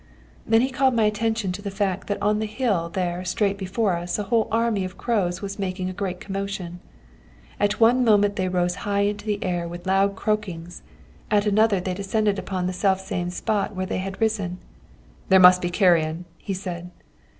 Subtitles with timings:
[0.47, 3.93] "Then he called my attention to the fact that on the hill there straight before
[3.95, 6.79] us, a whole army of crows was making a great commotion.
[7.59, 10.81] At one moment they rose high into the air with loud croakings,
[11.29, 14.57] at another they descended upon the self same spot from which they had risen.
[15.29, 16.89] 'There must be carrion,' he said.